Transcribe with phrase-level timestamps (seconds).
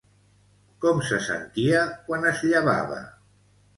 [0.85, 2.99] Com se sentia quan es llevava?